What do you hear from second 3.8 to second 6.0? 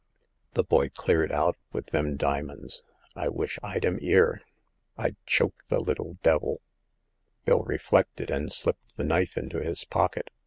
'im 'ere! I'd choke the